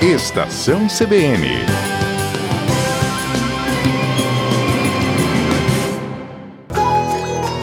[0.00, 1.48] Estação CBN.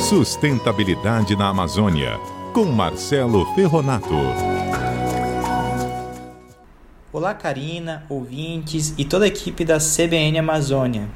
[0.00, 2.18] Sustentabilidade na Amazônia,
[2.54, 4.14] com Marcelo Ferronato.
[7.12, 11.10] Olá, Karina, ouvintes e toda a equipe da CBN Amazônia.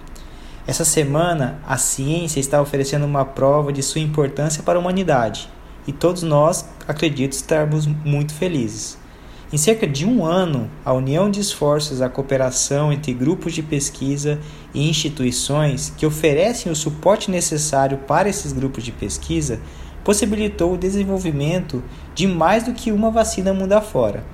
[0.66, 5.48] Essa semana, a ciência está oferecendo uma prova de sua importância para a humanidade
[5.86, 9.05] e todos nós, acredito, estarmos muito felizes.
[9.52, 14.40] Em cerca de um ano, a união de esforços, a cooperação entre grupos de pesquisa
[14.74, 19.60] e instituições que oferecem o suporte necessário para esses grupos de pesquisa
[20.02, 21.80] possibilitou o desenvolvimento
[22.12, 24.24] de mais do que uma vacina mundo afora,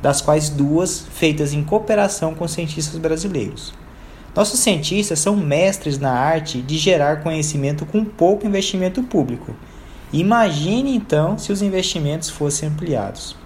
[0.00, 3.74] das quais duas feitas em cooperação com cientistas brasileiros.
[4.34, 9.54] Nossos cientistas são mestres na arte de gerar conhecimento com pouco investimento público.
[10.10, 13.41] Imagine então se os investimentos fossem ampliados.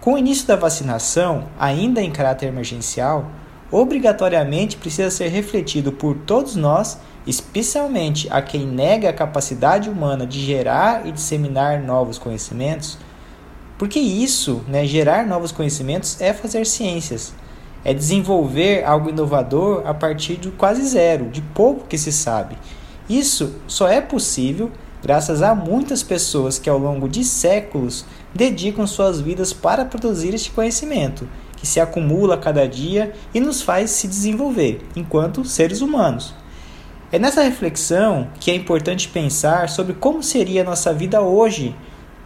[0.00, 3.30] Com o início da vacinação, ainda em caráter emergencial,
[3.70, 10.40] obrigatoriamente precisa ser refletido por todos nós, especialmente a quem nega a capacidade humana de
[10.40, 12.96] gerar e disseminar novos conhecimentos,
[13.76, 17.34] porque isso, né, gerar novos conhecimentos, é fazer ciências,
[17.84, 22.56] é desenvolver algo inovador a partir de quase zero, de pouco que se sabe.
[23.06, 24.70] Isso só é possível
[25.02, 30.50] graças a muitas pessoas que ao longo de séculos dedicam suas vidas para produzir este
[30.50, 36.34] conhecimento, que se acumula a cada dia e nos faz se desenvolver enquanto seres humanos.
[37.12, 41.74] É nessa reflexão que é importante pensar sobre como seria a nossa vida hoje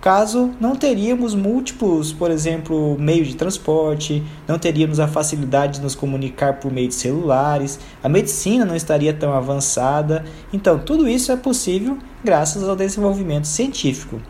[0.05, 5.95] caso não teríamos múltiplos, por exemplo, meios de transporte, não teríamos a facilidade de nos
[5.95, 10.23] comunicar por meio de celulares, a medicina não estaria tão avançada.
[10.53, 14.21] Então, tudo isso é possível graças ao desenvolvimento científico.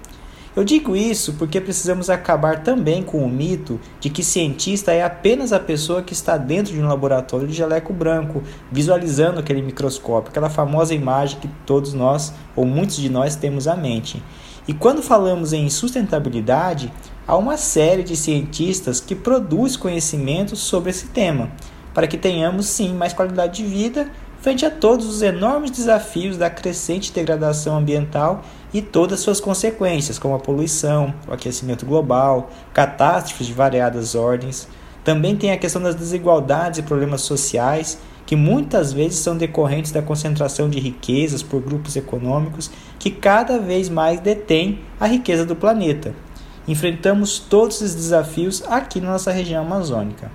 [0.57, 5.53] Eu digo isso porque precisamos acabar também com o mito de que cientista é apenas
[5.53, 10.49] a pessoa que está dentro de um laboratório de jaleco branco, visualizando aquele microscópio, aquela
[10.49, 14.23] famosa imagem que todos nós, ou muitos de nós, temos à mente.
[14.69, 16.93] E quando falamos em sustentabilidade,
[17.27, 21.51] há uma série de cientistas que produz conhecimentos sobre esse tema,
[21.93, 24.09] para que tenhamos sim mais qualidade de vida
[24.45, 28.43] frente a todos os enormes desafios da crescente degradação ambiental
[28.75, 34.69] e todas suas consequências, como a poluição, o aquecimento global, catástrofes de variadas ordens.
[35.03, 40.03] Também tem a questão das desigualdades e problemas sociais que muitas vezes são decorrentes da
[40.03, 46.15] concentração de riquezas por grupos econômicos que cada vez mais detêm a riqueza do planeta.
[46.69, 50.31] Enfrentamos todos esses desafios aqui na nossa região amazônica.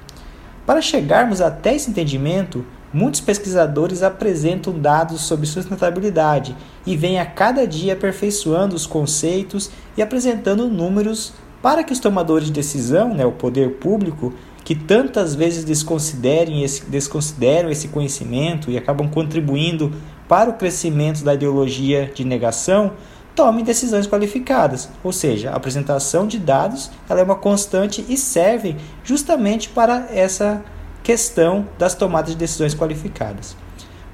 [0.65, 6.55] Para chegarmos até esse entendimento, muitos pesquisadores apresentam dados sobre sustentabilidade
[6.85, 12.47] e vêm a cada dia aperfeiçoando os conceitos e apresentando números para que os tomadores
[12.47, 14.33] de decisão, né, o poder público,
[14.63, 19.91] que tantas vezes desconsiderem esse, desconsideram esse conhecimento e acabam contribuindo
[20.27, 22.93] para o crescimento da ideologia de negação,
[23.35, 28.75] tomem decisões qualificadas, ou seja, a apresentação de dados ela é uma constante e serve
[29.03, 30.63] justamente para essa
[31.03, 33.55] questão das tomadas de decisões qualificadas.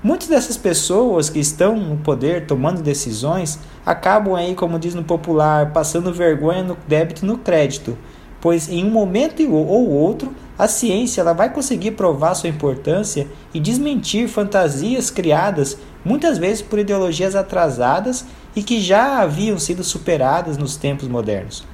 [0.03, 5.73] Muitas dessas pessoas que estão no poder tomando decisões acabam aí, como diz no popular,
[5.73, 7.97] passando vergonha no débito e no crédito,
[8.39, 13.59] pois em um momento ou outro a ciência ela vai conseguir provar sua importância e
[13.59, 18.25] desmentir fantasias criadas muitas vezes por ideologias atrasadas
[18.55, 21.65] e que já haviam sido superadas nos tempos modernos.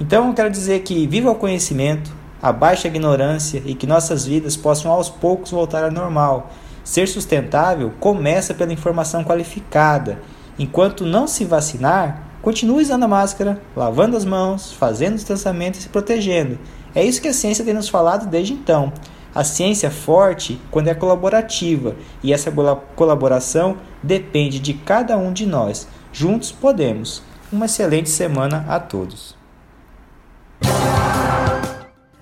[0.00, 2.12] Então eu quero dizer que viva o conhecimento,
[2.42, 2.54] a
[2.84, 6.50] ignorância e que nossas vidas possam aos poucos voltar ao normal.
[6.84, 10.20] Ser sustentável começa pela informação qualificada.
[10.58, 15.88] Enquanto não se vacinar, continue usando a máscara, lavando as mãos, fazendo distanciamento e se
[15.88, 16.58] protegendo.
[16.94, 18.92] É isso que a ciência tem nos falado desde então.
[19.34, 22.50] A ciência é forte quando é colaborativa, e essa
[22.94, 25.86] colaboração depende de cada um de nós.
[26.10, 27.22] Juntos podemos.
[27.52, 29.35] Uma excelente semana a todos.